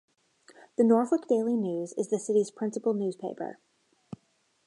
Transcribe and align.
The 0.77 0.83
"Norfolk 0.83 1.27
Daily 1.27 1.55
News" 1.55 1.93
is 1.93 2.07
the 2.09 2.17
city's 2.17 2.49
principal 2.49 2.95
newspaper. 2.95 3.59